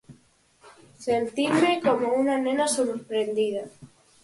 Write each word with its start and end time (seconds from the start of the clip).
Sentinme 1.05 1.71
como 1.85 2.07
unha 2.21 2.35
nena 2.45 2.67
sorprendida. 2.77 3.63